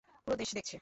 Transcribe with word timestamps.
পুরো 0.23 0.35
দেশ 0.37 0.49
দেখছে। 0.57 0.77